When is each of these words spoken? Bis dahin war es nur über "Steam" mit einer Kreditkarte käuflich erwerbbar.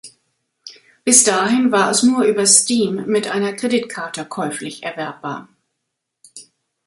Bis 1.03 1.23
dahin 1.23 1.71
war 1.71 1.91
es 1.91 2.01
nur 2.01 2.23
über 2.23 2.43
"Steam" 2.47 3.05
mit 3.05 3.27
einer 3.29 3.53
Kreditkarte 3.53 4.25
käuflich 4.25 4.81
erwerbbar. 4.81 5.47